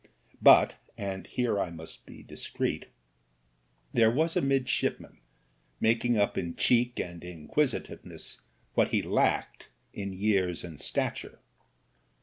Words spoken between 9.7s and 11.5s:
in years and stature.